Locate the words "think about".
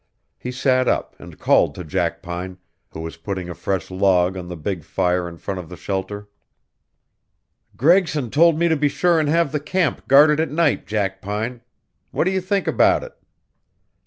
12.41-13.03